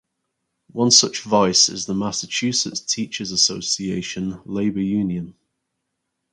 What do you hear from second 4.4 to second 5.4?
labor union.